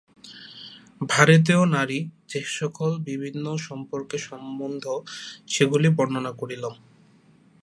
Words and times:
ভারতীয় 1.09 1.61
নারী 1.67 1.99
যে-সকল 2.27 2.89
বিভিন্ন 3.03 3.45
সম্পর্কে 3.57 4.17
সম্বন্ধ, 4.19 4.83
সেগুলি 5.47 5.89
বর্ণনা 5.89 6.31
করিলাম। 6.31 6.73